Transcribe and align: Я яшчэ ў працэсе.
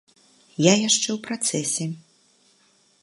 Я 0.67 0.71
яшчэ 0.87 1.09
ў 1.15 1.17
працэсе. 1.27 1.85